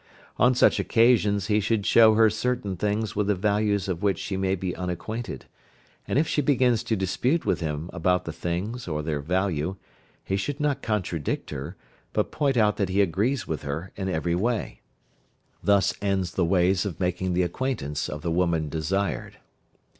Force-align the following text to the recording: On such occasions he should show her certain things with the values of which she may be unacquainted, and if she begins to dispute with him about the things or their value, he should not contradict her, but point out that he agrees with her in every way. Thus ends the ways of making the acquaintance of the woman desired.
On 0.37 0.55
such 0.55 0.79
occasions 0.79 1.45
he 1.45 1.59
should 1.59 1.85
show 1.85 2.15
her 2.15 2.27
certain 2.27 2.75
things 2.75 3.15
with 3.15 3.27
the 3.27 3.35
values 3.35 3.87
of 3.87 4.01
which 4.01 4.17
she 4.17 4.35
may 4.35 4.55
be 4.55 4.75
unacquainted, 4.75 5.45
and 6.07 6.17
if 6.17 6.27
she 6.27 6.41
begins 6.41 6.81
to 6.85 6.95
dispute 6.95 7.45
with 7.45 7.59
him 7.59 7.87
about 7.93 8.25
the 8.25 8.33
things 8.33 8.87
or 8.87 9.03
their 9.03 9.19
value, 9.19 9.75
he 10.23 10.37
should 10.37 10.59
not 10.59 10.81
contradict 10.81 11.51
her, 11.51 11.75
but 12.13 12.31
point 12.31 12.57
out 12.57 12.77
that 12.77 12.89
he 12.89 12.99
agrees 12.99 13.47
with 13.47 13.61
her 13.61 13.91
in 13.95 14.09
every 14.09 14.33
way. 14.33 14.81
Thus 15.63 15.93
ends 16.01 16.31
the 16.31 16.45
ways 16.45 16.83
of 16.83 16.99
making 16.99 17.33
the 17.33 17.43
acquaintance 17.43 18.09
of 18.09 18.23
the 18.23 18.31
woman 18.31 18.69
desired. 18.69 19.37